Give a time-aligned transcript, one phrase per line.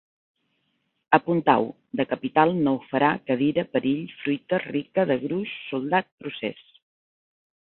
[1.17, 1.67] Apuntau:
[2.01, 6.67] de capital, no ho farà, cadira, perill, fruita, rica, de gruix, soldat, procés